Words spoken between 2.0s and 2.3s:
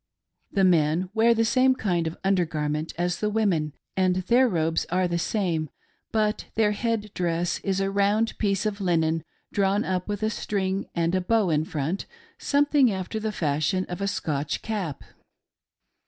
of